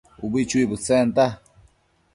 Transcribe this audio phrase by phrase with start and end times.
[0.25, 1.25] ubi chuibëdtsenta